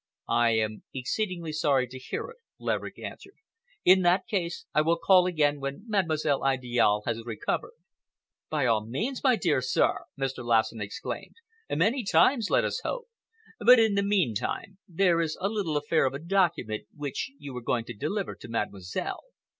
[0.27, 3.35] "I am exceedingly sorry to hear it," Laverick answered.
[3.85, 7.75] "In that case, I will call again when Mademoiselle Idiale has recovered."
[8.49, 10.43] "By all means, my dear sir!" Mr.
[10.43, 11.35] Lassen exclaimed.
[11.69, 13.09] "Many times, let us hope.
[13.59, 17.61] But in the meantime, there is a little affair of a document which you were
[17.61, 19.21] going to deliver to Mademoiselle.